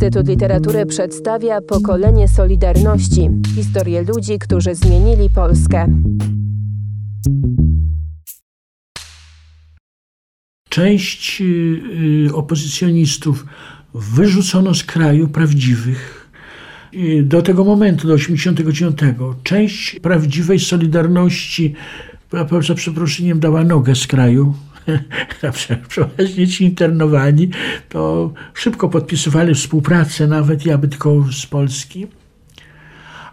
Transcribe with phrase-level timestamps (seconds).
[0.00, 6.02] Instytut Literatury przedstawia pokolenie Solidarności historię ludzi, którzy zmienili Polskę.
[10.68, 11.42] Część
[12.26, 13.46] y, opozycjonistów
[13.94, 16.30] wyrzucono z kraju prawdziwych.
[16.94, 18.98] Y, do tego momentu, do 89.
[19.42, 21.74] Część prawdziwej Solidarności,
[22.60, 24.54] za przeproszeniem, dała nogę z kraju.
[25.88, 27.50] Przeważnie ci internowani
[27.88, 32.06] to szybko podpisywali współpracę, nawet ja tylko z Polski.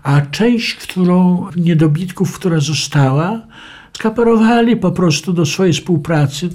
[0.04, 3.42] A część, którą niedobitków, która została,
[3.94, 6.50] skaparowali po prostu do swojej współpracy.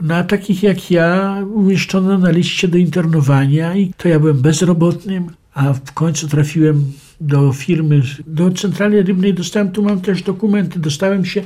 [0.00, 5.72] Na takich jak ja umieszczono na liście do internowania i to ja byłem bezrobotnym, a
[5.72, 11.42] w końcu trafiłem do firmy, do centrali rybnej dostałem, tu mam też dokumenty, dostałem się,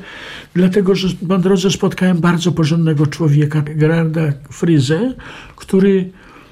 [0.55, 5.15] dlatego że po drodze spotkałem bardzo porządnego człowieka, Gerarda Fryzę,
[5.57, 6.11] który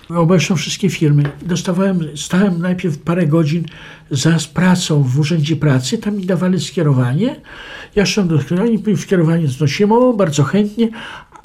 [0.09, 1.23] obejrzał wszystkie firmy.
[1.43, 3.65] Dostawałem, stałem najpierw parę godzin
[4.11, 7.41] za pracą w Urzędzie Pracy, tam mi dawali skierowanie.
[7.97, 10.89] Ja szedłem do skierowania, skierowanie znosiłem, o, bardzo chętnie,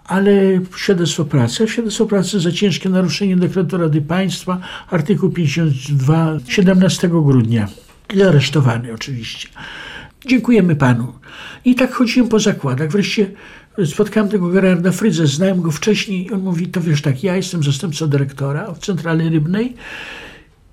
[0.07, 0.31] ale
[0.75, 7.67] świadectwo pracy, świadectwo pracy za ciężkie naruszenie dekretu Rady Państwa, artykuł 52, 17 grudnia.
[8.13, 9.47] I aresztowany oczywiście.
[10.25, 11.13] Dziękujemy panu.
[11.65, 12.89] I tak chodziłem po zakładach.
[12.89, 13.31] Wreszcie
[13.85, 16.33] spotkałem tego Gerarda Frydze, znałem go wcześniej.
[16.33, 19.73] On mówi, to wiesz tak, ja jestem zastępcą dyrektora w Centrali Rybnej.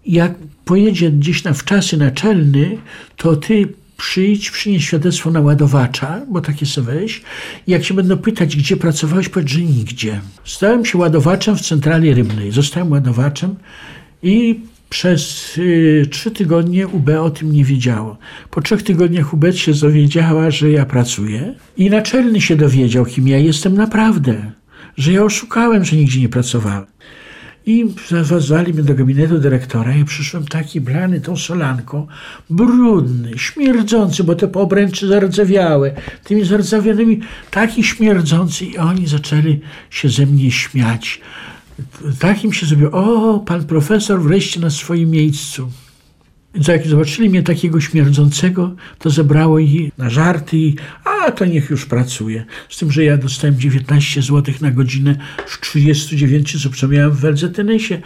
[0.07, 2.79] Jak pojedzie gdzieś na wczasy naczelny,
[3.17, 3.69] to ty
[4.03, 7.23] przyjdź, przynieś świadectwo naładowacza, bo takie sobie weź.
[7.67, 10.21] Jak się będą pytać, gdzie pracowałeś, powiedz, że nigdzie.
[10.45, 12.53] Stałem się ładowaczem w centrali rybnej.
[12.53, 13.55] Zostałem ładowaczem
[14.23, 18.17] i przez y, trzy tygodnie UB o tym nie wiedziało.
[18.51, 23.39] Po trzech tygodniach UB się dowiedziała, że ja pracuję i naczelny się dowiedział, kim ja
[23.39, 24.53] jestem naprawdę.
[24.97, 26.87] Że ja oszukałem, że nigdzie nie pracowałem.
[27.67, 29.97] I zawazali mnie do gabinetu dyrektora.
[29.97, 32.07] Ja przyszłem taki blany tą solanką,
[32.51, 35.95] brudny, śmierdzący, bo te obręczy zardzewiałe.
[36.25, 37.21] Tymi zardzewionymi,
[37.51, 41.21] taki śmierdzący i oni zaczęli się ze mnie śmiać.
[42.19, 45.69] Takim się zrobiło, o, pan profesor wreszcie na swoim miejscu.
[46.69, 51.87] Jak zobaczyli mnie takiego śmierdzącego, to zebrało ich na żarty i a to niech już
[51.87, 52.45] pracuje.
[52.69, 58.03] Z tym, że ja dostałem 19 zł na godzinę w 39, co przemiałem w LZTNS-ie.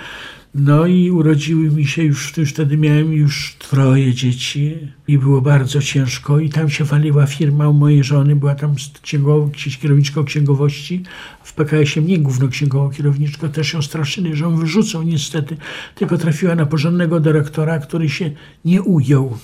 [0.58, 4.78] No i urodziły mi się już, wtedy miałem już troje dzieci
[5.08, 6.40] i było bardzo ciężko.
[6.40, 9.50] I tam się waliła firma u mojej żony, była tam księgow,
[9.80, 11.02] kierowniczką księgowości,
[11.42, 15.56] w PKS-ie mnie główną księgową kierowniczką, też ją straszyli, że ją wyrzucą niestety,
[15.94, 18.30] tylko trafiła na porządnego dyrektora, który się
[18.64, 19.38] nie ujął.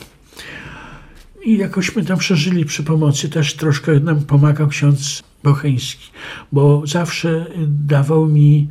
[1.44, 6.10] I jakośmy tam przeżyli przy pomocy, też troszkę nam pomagał ksiądz Bocheński,
[6.52, 8.68] bo zawsze dawał mi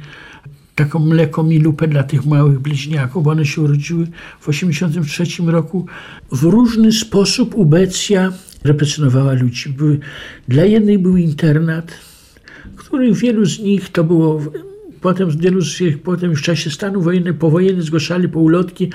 [0.84, 4.08] taką mleko milupę dla tych małych bliźniaków, bo one się urodziły
[4.40, 5.86] w 1983 roku.
[6.32, 8.34] W różny sposób ubecja
[8.64, 9.70] represjonowała ludzi.
[9.70, 10.00] Były,
[10.48, 11.92] dla jednej był internat,
[12.76, 14.42] który wielu z nich to było
[15.02, 18.90] Potem wielu z nich potem w czasie stanu wojennego, powojenny zgłaszali po ulotki,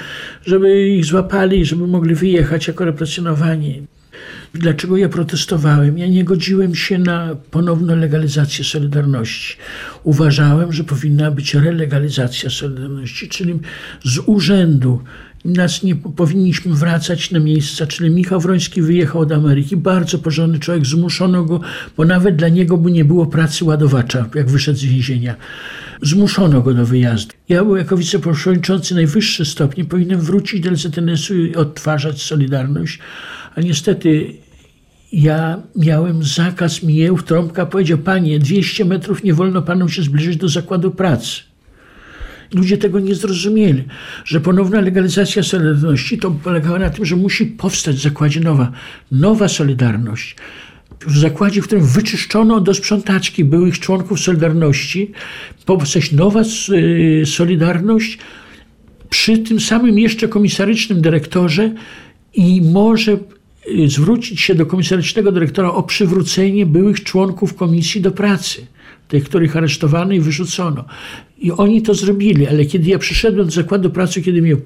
[0.45, 3.87] żeby ich złapali, żeby mogli wyjechać jako represjonowani.
[4.59, 5.99] Dlaczego ja protestowałem?
[5.99, 9.57] Ja nie godziłem się na ponowną legalizację Solidarności.
[10.03, 13.59] Uważałem, że powinna być relegalizacja Solidarności, czyli
[14.05, 15.01] z urzędu
[15.47, 20.87] nas nie powinniśmy wracać na miejsca, czyli Michał Wroński wyjechał do Ameryki, bardzo porządny człowiek,
[20.87, 21.61] zmuszono go,
[21.97, 25.35] bo nawet dla niego by nie było pracy ładowacza, jak wyszedł z więzienia.
[26.03, 27.33] Zmuszono go do wyjazdu.
[27.49, 32.99] Ja jako wiceprzewodniczący najwyższy stopni, powinienem wrócić do LZNS-u i odtwarzać Solidarność,
[33.55, 34.35] a niestety
[35.13, 40.49] ja miałem zakaz mijieł, trąbka powiedział, panie, 200 metrów nie wolno panu się zbliżyć do
[40.49, 41.41] zakładu pracy.
[42.55, 43.85] Ludzie tego nie zrozumieli,
[44.25, 48.73] że ponowna legalizacja Solidarności to polegała na tym, że musi powstać w zakładzie nowa,
[49.13, 50.37] nowa Solidarność.
[51.07, 55.13] W zakładzie, w którym wyczyszczono do sprzątaczki byłych członków Solidarności,
[55.67, 58.19] powstać nowa y, Solidarność
[59.11, 61.73] przy tym samym jeszcze komisarycznym dyrektorze
[62.35, 63.19] i może
[63.87, 68.67] zwrócić się do komisarycznego dyrektora o przywrócenie byłych członków komisji do pracy
[69.09, 70.85] tych, których aresztowano i wyrzucono.
[71.39, 74.57] I oni to zrobili, ale kiedy ja przyszedłem do zakładu pracy, kiedy mnie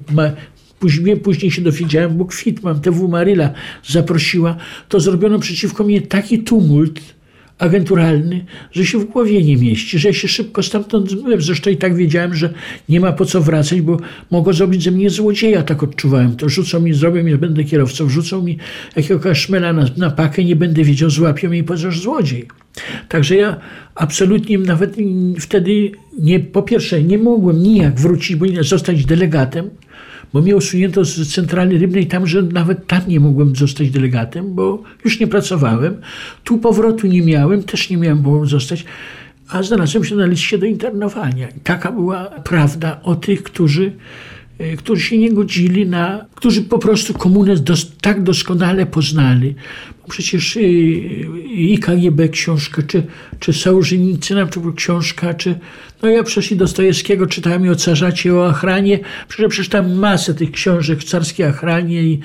[0.78, 3.50] później, później się dowiedziałem, bo kwit mam, TW Maryla
[3.86, 4.56] zaprosiła,
[4.88, 7.00] to zrobiono przeciwko mnie taki tumult,
[7.60, 11.42] agenturalny, że się w głowie nie mieści, że ja się szybko stamtąd zmyłem.
[11.42, 12.52] Zresztą i tak wiedziałem, że
[12.88, 16.48] nie ma po co wracać, bo mogą zrobić ze mnie złodzieja, tak odczuwałem to.
[16.48, 18.58] Rzucą mi, zrobią mi, będę kierowcą, wrzucą mi
[18.96, 22.48] jakiegoś szmela na, na pakę, nie będę wiedział, złapią mnie i powiedzą, złodziej.
[23.08, 23.56] Także ja
[23.94, 24.96] absolutnie nawet
[25.40, 29.70] wtedy, nie, po pierwsze, nie mogłem nijak wrócić, bo nie zostać delegatem,
[30.32, 34.82] bo mnie usunięto z centrali rybnej tam, że nawet tam nie mogłem zostać delegatem, bo
[35.04, 35.96] już nie pracowałem.
[36.44, 38.84] Tu powrotu nie miałem, też nie miałem było zostać,
[39.48, 41.48] a znalazłem się na liście do internowania.
[41.48, 43.92] I taka była prawda o tych, którzy
[44.78, 49.54] którzy się nie godzili na, którzy po prostu komunę dos, tak doskonale poznali.
[50.08, 50.60] Przecież y,
[51.54, 53.02] i KGB książka, czy,
[53.38, 55.54] czy Sołżenicyna, była książka, czy
[56.02, 58.98] no ja przecież i Dostojewskiego czytałem i o carzacie, o Achranie,
[59.28, 62.20] przecież przeczytałem masę tych książek o carskiej Achranie i,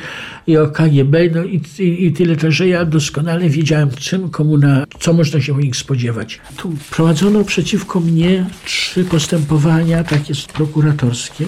[0.48, 4.86] i o KGB, no i, i, i tyle też, że ja doskonale wiedziałem, czym komuna,
[5.00, 6.40] co można się o nich spodziewać.
[6.58, 11.46] Tu prowadzono przeciwko mnie trzy postępowania, takie prokuratorskie.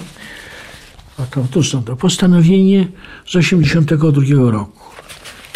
[1.18, 2.88] Oto, tu są to postanowienie
[3.26, 4.84] z 82 roku.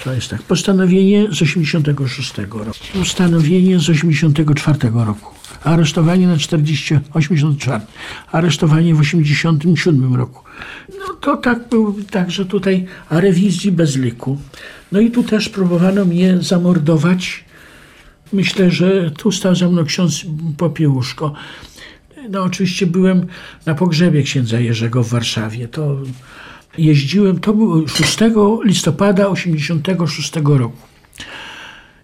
[0.05, 0.43] To jest tak.
[0.43, 2.79] Postanowienie z 86 roku.
[2.95, 5.35] Postanowienie z 84 roku.
[5.65, 7.81] Aresztowanie na 40, 84.
[8.33, 10.45] Aresztowanie w 87 roku.
[10.89, 14.39] No to tak był, także tutaj rewizji bez liku.
[14.93, 17.45] No i tu też próbowano mnie zamordować.
[18.33, 20.25] Myślę, że tu stał za mną ksiądz
[20.57, 21.35] Popiełuszko.
[22.31, 23.27] No oczywiście byłem
[23.67, 25.69] na pogrzebie księdza Jerzego w Warszawie.
[25.69, 25.97] To
[26.79, 28.19] jeździłem, to było 6
[28.65, 30.77] listopada 86 roku.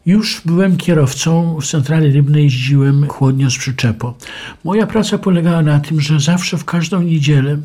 [0.07, 4.15] Już byłem kierowcą w centrali rybnej, jeździłem chłodnio z przyczepo.
[4.65, 7.59] Moja praca polegała na tym, że zawsze w każdą niedzielę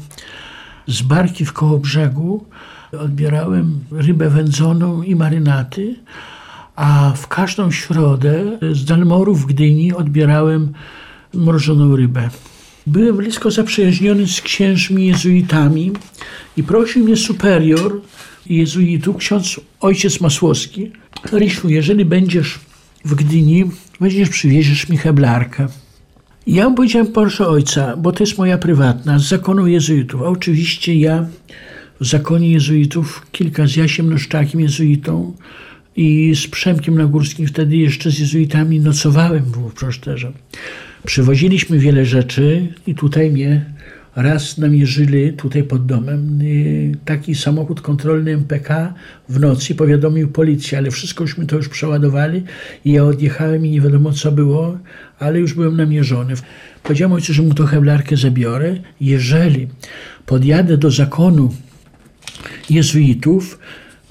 [0.88, 2.46] z barki w koło brzegu
[3.00, 5.96] odbierałem rybę wędzoną i marynaty,
[6.76, 10.74] a w każdą środę z Dalmoru w Gdyni odbierałem
[11.34, 12.30] mrożoną rybę.
[12.88, 15.92] Byłem blisko zaprzyjaźniony z księżmi jezuitami
[16.58, 18.02] i prosił mnie superior
[18.46, 20.92] jezuitów, ksiądz ojciec Masłowski,
[21.32, 22.60] Rysiu, jeżeli będziesz
[23.06, 23.66] w Gdyni,
[24.00, 25.68] weźmiesz, przywieziesz mi heblarkę.
[26.48, 30.22] Ja mu powiedziałem, proszę ojca, bo to jest moja prywatna, z zakonu jezuitów.
[30.22, 31.26] A oczywiście ja
[32.02, 35.34] w zakonie jezuitów, kilka z Jasiem Noszczakiem jezuitą
[35.96, 40.32] i z Przemkiem Nagórskim, wtedy jeszcze z jezuitami nocowałem w Proszterze.
[41.06, 43.66] Przywoziliśmy wiele rzeczy i tutaj mnie
[44.16, 48.94] raz namierzyli tutaj pod domem y, taki samochód kontrolny MPK
[49.30, 52.44] w nocy, powiadomił policję, ale wszystko już to już przeładowali
[52.86, 54.78] i ja odjechałem i nie wiadomo co było,
[55.20, 56.34] ale już byłem namierzony.
[56.84, 58.76] Powiedziałem ojcu, że mu to heblarkę zabiorę.
[59.02, 59.68] Jeżeli
[60.26, 61.54] podjadę do zakonu
[62.70, 63.60] jezuitów,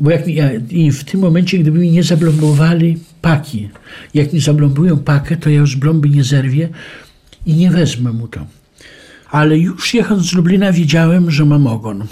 [0.01, 0.23] bo jak
[0.71, 3.69] i w tym momencie, gdyby mi nie zablombowali paki,
[4.15, 6.69] jak mi zablombują pakę, to ja już blomby nie zerwię
[7.47, 8.47] i nie wezmę mu to
[9.33, 12.05] ale już jechząc z Lublina wiedziałem, że mam ogon.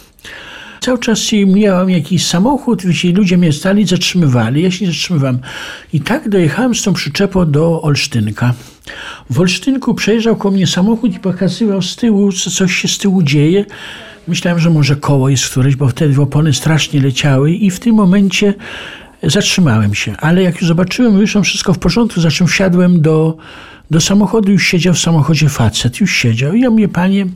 [0.80, 5.38] Cały czas miałem jakiś samochód, jeśli ludzie mnie stali, zatrzymywali, ja się nie zatrzymywałem.
[5.92, 8.54] I tak dojechałem z tą przyczepą do Olsztynka.
[9.30, 13.22] W Olsztynku przejrzał koło mnie samochód i pokazywał z tyłu, co coś się z tyłu
[13.22, 13.64] dzieje.
[14.28, 18.54] Myślałem, że może koło jest któreś, bo wtedy opony strasznie leciały i w tym momencie
[19.22, 20.14] zatrzymałem się.
[20.18, 23.36] Ale jak już zobaczyłem, wyszło wszystko w porządku, za czym wsiadłem do,
[23.90, 26.54] do samochodu już siedział w samochodzie facet, już siedział.
[26.54, 27.26] I ja mówię, panie,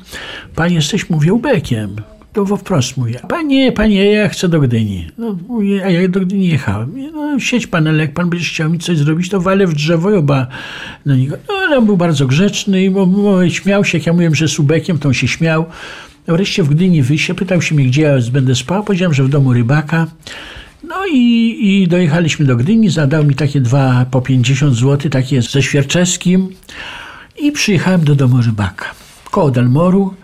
[0.54, 1.96] panie jesteś, mówię, ubekiem.
[2.32, 5.06] To wprost mówię, panie, panie, ja chcę do Gdyni.
[5.18, 7.12] No, mówię, a ja do Gdyni jechałem.
[7.12, 10.10] No, siedź pan, ale jak pan będzie chciał mi coś zrobić, to walę w drzewo
[10.10, 10.46] i oba
[11.06, 11.36] niego.
[11.48, 14.48] No, ale on był bardzo grzeczny i bo, bo, śmiał się, jak ja mówiłem, że
[14.48, 15.64] z ubekiem, to on się śmiał.
[16.26, 18.84] Wreszcie w Gdyni wyjście, pytał się mnie, gdzie ja będę spał.
[18.84, 20.06] Powiedziałem, że w domu rybaka.
[20.88, 25.62] No i, i dojechaliśmy do Gdyni, zadał mi takie dwa po 50 zł, takie ze
[25.62, 26.48] Świerczewskim
[27.38, 30.14] i przyjechałem do domu rybaka koło Dalmoru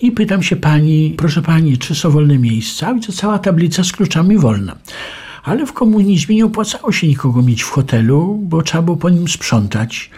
[0.00, 2.94] i pytam się pani, proszę pani, czy są wolne miejsca?
[2.94, 4.76] Widzę, cała tablica z kluczami wolna.
[5.44, 9.28] Ale w komunizmie nie opłacało się nikogo mieć w hotelu, bo trzeba było po nim
[9.28, 10.10] sprzątać.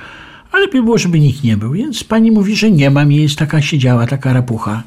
[0.52, 1.72] Ale lepiej było, żeby nikt nie był.
[1.72, 4.82] Więc pani mówi, że nie ma miejsc, taka siedziała, taka rapucha.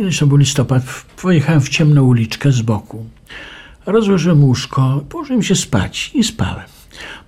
[0.00, 0.82] Zresztą był listopad,
[1.22, 3.06] pojechałem w ciemną uliczkę z boku.
[3.86, 6.66] Rozłożyłem łóżko, położyłem się spać i spałem.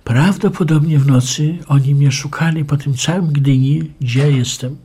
[0.03, 4.75] Prawdopodobnie w nocy oni mnie szukali po tym całym Gdyni, gdzie jestem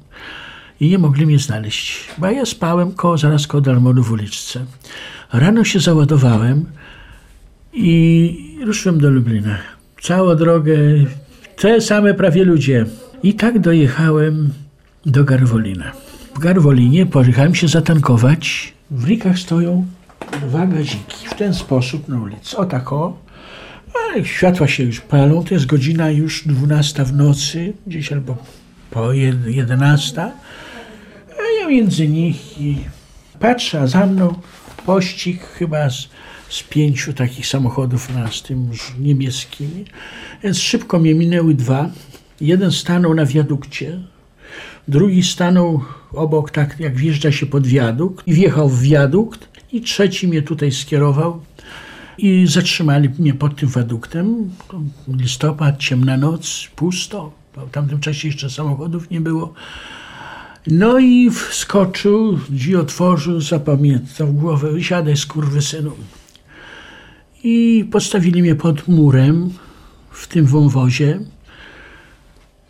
[0.80, 4.64] i nie mogli mnie znaleźć, bo ja spałem koło, zaraz koło Dalmonu w uliczce.
[5.32, 6.64] Rano się załadowałem
[7.72, 9.58] i ruszyłem do Lublina.
[10.00, 10.78] Całą drogę
[11.56, 12.86] te same prawie ludzie.
[13.22, 14.52] I tak dojechałem
[15.06, 15.92] do Garwolina.
[16.34, 18.72] W Garwolinie pojechałem się zatankować.
[18.90, 19.86] W rikach stoją
[20.38, 22.56] dwa gaziki w ten sposób na ulicy.
[22.56, 23.16] O tak o.
[24.24, 28.36] światła się już palą, to jest godzina już 12 w nocy, gdzieś albo
[28.90, 30.22] po 11.
[31.38, 32.76] A ja między nich i
[33.40, 34.34] patrzę, a za mną
[34.86, 36.08] pościg chyba z,
[36.48, 39.84] z pięciu takich samochodów na z tym niebieskimi.
[40.42, 41.90] Więc szybko mnie minęły dwa.
[42.40, 44.00] Jeden stanął na wiadukcie,
[44.88, 45.80] drugi stanął
[46.12, 50.72] obok, tak jak wjeżdża się pod wiadukt i wjechał w wiadukt i trzeci mnie tutaj
[50.72, 51.42] skierował
[52.18, 54.50] i zatrzymali mnie pod tym wiaduktem.
[55.08, 57.32] Listopad, ciemna noc, pusto.
[57.56, 59.54] W tamtym czasie jeszcze samochodów nie było.
[60.66, 65.92] No i wskoczył, drzwi otworzył, zapamiętał głowę, wysiadaj skurwysynu.
[67.44, 69.50] I postawili mnie pod murem
[70.10, 71.20] w tym wąwozie.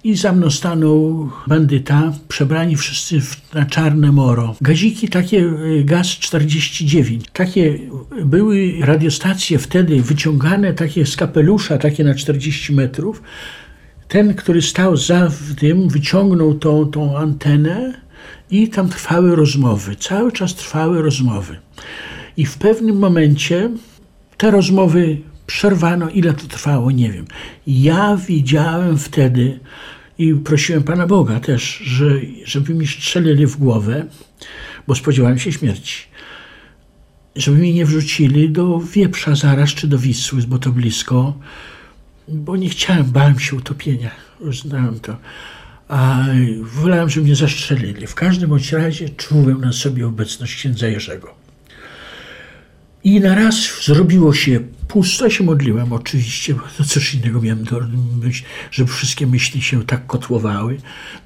[0.05, 4.57] I za mną stanął bandyta, przebrani wszyscy w, na czarne moro.
[4.61, 7.25] Gaziki takie, y, gaz 49.
[7.33, 7.79] Takie
[8.25, 13.23] były radiostacje wtedy wyciągane, takie z kapelusza, takie na 40 metrów.
[14.09, 17.95] Ten, który stał za tym, wyciągnął tą, tą antenę
[18.51, 19.97] i tam trwały rozmowy.
[19.97, 21.57] Cały czas trwały rozmowy.
[22.37, 23.71] I w pewnym momencie
[24.37, 25.19] te rozmowy
[25.51, 26.11] przerwano.
[26.11, 27.27] Ile to trwało, nie wiem.
[27.67, 29.61] Ja widziałem wtedy
[30.19, 32.11] i prosiłem Pana Boga też, że,
[32.45, 34.07] żeby mi strzelili w głowę,
[34.87, 36.03] bo spodziewałem się śmierci.
[37.37, 41.39] Żeby mi nie wrzucili do wieprza zaraz, czy do Wisły, bo to blisko,
[42.29, 44.11] bo nie chciałem, bałem się utopienia.
[44.45, 45.17] Już znałem to.
[45.89, 46.25] A
[46.63, 48.07] wolałem, żeby mnie zastrzelili.
[48.07, 51.35] W każdym bądź razie czułem na sobie obecność księdza Jerzego.
[53.05, 55.25] I na raz zrobiło się pusto.
[55.25, 60.77] Ja się modliłem oczywiście, to coś innego miałem do wszystkie myśli się tak kotłowały.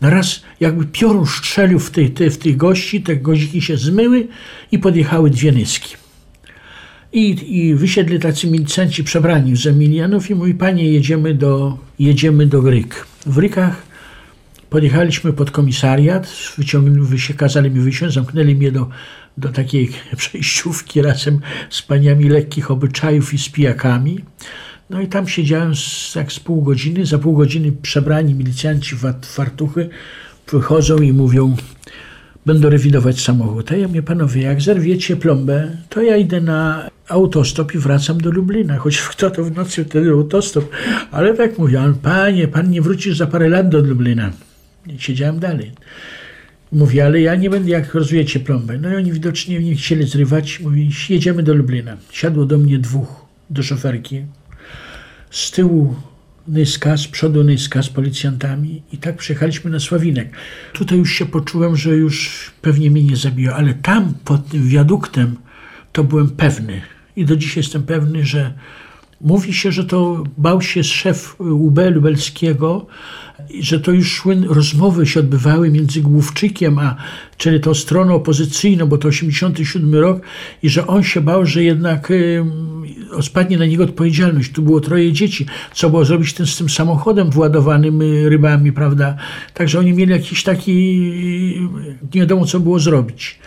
[0.01, 4.29] Na raz jakby piorun strzelił w, tej, w tych gości, te goździki się zmyły
[4.73, 5.97] i podjechały dwie nyski.
[7.13, 12.61] I, I wysiedli tacy milicenci przebrani z Emilianów i mówi, panie, jedziemy do, jedziemy do
[12.61, 13.07] Ryk.
[13.27, 13.84] W Rykach
[14.71, 18.89] podjechaliśmy pod komisariat, wyciągnęli, kazali mi wysiąść, zamknęli mnie do,
[19.39, 21.41] do takiej przejściówki razem
[21.71, 24.21] z paniami lekkich obyczajów i z pijakami.
[24.91, 27.07] No i tam siedziałem z, tak z pół godziny.
[27.07, 29.89] Za pół godziny przebrani milicjanci w fartuchy
[30.51, 31.57] wychodzą i mówią,
[32.47, 33.73] będą rewidować samochód.
[33.73, 38.31] A ja mówię, panowie, jak zerwiecie plombę, to ja idę na autostop i wracam do
[38.31, 38.79] Lublina.
[38.79, 40.65] Choć kto to w nocy wtedy autostop.
[41.11, 44.31] Ale tak mówię, panie, pan nie wrócisz za parę lat do Lublina.
[44.99, 45.73] Siedziałem dalej.
[46.73, 48.79] Mówi, ale ja nie będę, jak rozwijecie plombę.
[48.79, 50.61] No i oni widocznie nie chcieli zrywać.
[50.61, 51.97] Mówi, jedziemy do Lublina.
[52.11, 54.23] Siadło do mnie dwóch, do szoferki.
[55.31, 55.95] Z tyłu
[56.49, 60.37] Nyska, z przodu Nyska z policjantami i tak przyjechaliśmy na Sławinek.
[60.73, 65.37] Tutaj już się poczułem, że już pewnie mnie nie zabiją, ale tam pod tym wiaduktem
[65.93, 66.81] to byłem pewny
[67.17, 68.53] i do dzisiaj jestem pewny, że
[69.21, 72.87] mówi się, że to bał się szef UB lubelskiego,
[73.61, 76.97] że to już szły rozmowy się odbywały między Główczykiem, a
[77.37, 80.23] czyli tą stroną opozycyjną, bo to 87 rok
[80.63, 82.45] i że on się bał, że jednak y,
[83.23, 84.53] spadnie na niego odpowiedzialność.
[84.53, 85.47] Tu było troje dzieci.
[85.75, 89.17] Co było zrobić ten, z tym samochodem władowanym y, rybami, prawda?
[89.55, 93.39] Także oni mieli jakiś taki, y, nie wiadomo co było zrobić.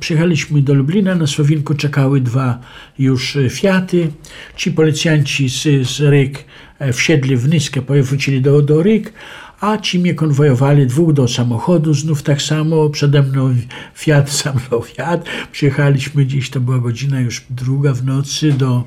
[0.00, 2.58] Przyjechaliśmy do Lublina, na Słowinku czekały dwa
[2.98, 4.08] już Fiaty.
[4.56, 6.44] Ci policjanci z, z Ryk
[6.92, 9.12] wsiedli w Nyskę, wrócili do, do Ryk,
[9.60, 13.54] a ci mnie konwojowali dwóch do samochodu, znów tak samo, przede mną
[13.94, 15.24] Fiat, mną Fiat.
[15.52, 18.84] Przyjechaliśmy gdzieś, to była godzina już druga w nocy do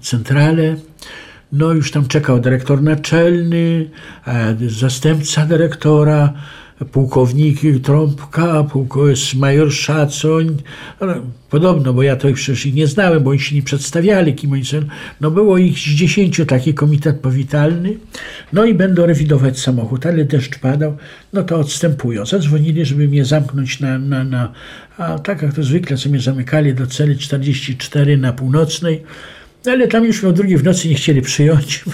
[0.00, 0.76] centrale.
[1.52, 3.90] No już tam czekał dyrektor naczelny,
[4.26, 6.32] e, zastępca dyrektora,
[6.84, 10.56] pułkownik Trąbka, pułkownik major Szacoń,
[11.50, 14.64] podobno, bo ja to przecież ich nie znałem, bo oni się nie przedstawiali, kim oni
[14.64, 14.80] są.
[15.20, 17.96] No było ich z dziesięciu taki komitet powitalny,
[18.52, 20.96] no i będą rewidować samochód, ale deszcz padał,
[21.32, 22.26] no to odstępują.
[22.26, 24.52] Zadzwonili, żeby mnie zamknąć na, na, na
[24.98, 29.02] a tak jak to zwykle, co mnie zamykali do celi 44 na północnej,
[29.66, 31.84] no ale tam już o drugiej w nocy nie chcieli przyjąć.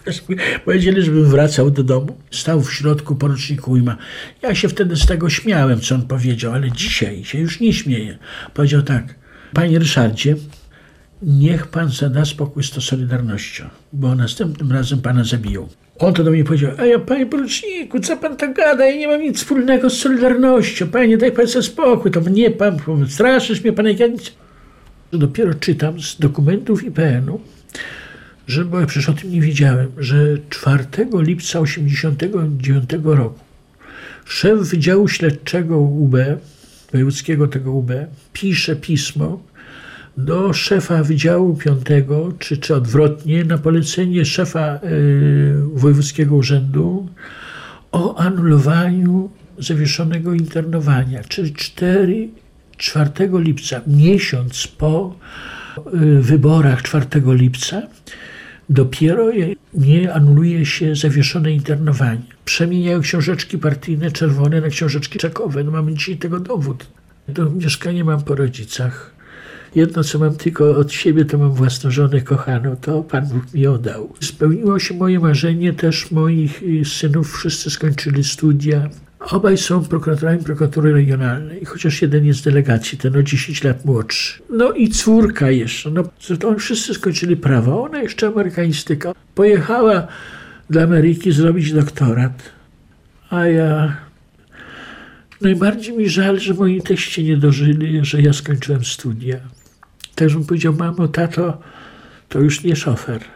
[0.64, 2.16] Powiedzieli, żebym wracał do domu.
[2.30, 3.96] Stał w środku porucznik Ujma.
[4.42, 8.18] Ja się wtedy z tego śmiałem, co on powiedział, ale dzisiaj się już nie śmieję.
[8.54, 9.14] Powiedział tak,
[9.52, 10.36] panie Ryszardzie,
[11.22, 15.68] niech pan zada spokój z tą Solidarnością, bo następnym razem pana zabiją.
[15.98, 19.08] On to do mnie powiedział, a ja panie poruczniku, co pan tak gada, ja nie
[19.08, 22.78] mam nic wspólnego z Solidarnością, panie, daj pan sobie spokój, to mnie pan,
[23.08, 24.32] straszysz mnie pan, jak ja nic...
[25.12, 27.40] Dopiero czytam z dokumentów IPN-u,
[28.46, 30.16] że, bo ja przecież o tym nie wiedziałem, że
[30.50, 33.46] 4 lipca 1989 roku
[34.24, 36.16] szef Wydziału Śledczego UB,
[36.92, 37.90] wojewódzkiego tego UB,
[38.32, 39.42] pisze pismo
[40.16, 47.08] do szefa Wydziału Piątego, czy, czy odwrotnie, na polecenie szefa y, Wojewódzkiego Urzędu
[47.92, 52.28] o anulowaniu zawieszonego internowania, czyli 4,
[52.76, 55.16] 4 lipca, miesiąc po
[55.94, 57.82] y, wyborach 4 lipca,
[58.70, 59.30] dopiero
[59.74, 62.22] nie anuluje się zawieszone internowanie.
[62.44, 65.64] Przemieniają książeczki partyjne czerwone na książeczki czekowe.
[65.64, 66.86] No mamy dzisiaj tego dowód.
[67.34, 69.16] To mieszkanie mam po rodzicach.
[69.74, 72.76] Jedno, co mam tylko od siebie, to mam własną żonę kochaną.
[72.76, 74.14] To Pan Bóg mi oddał.
[74.20, 77.32] Spełniło się moje marzenie też moich y, synów.
[77.32, 78.88] Wszyscy skończyli studia.
[79.30, 84.42] Obaj są prokuratorami prokuratury regionalnej, chociaż jeden jest z delegacji, ten o 10 lat młodszy.
[84.50, 86.04] No i córka jeszcze, no
[86.40, 89.12] to oni wszyscy skończyli prawo, ona jeszcze amerykaństyka.
[89.34, 90.06] Pojechała
[90.70, 92.42] do Ameryki zrobić doktorat,
[93.30, 93.96] a ja...
[95.40, 99.36] Najbardziej mi żal, że moi teście nie dożyli, że ja skończyłem studia.
[100.14, 101.58] Też bym powiedział, mamo, tato,
[102.28, 103.35] to już nie szofer.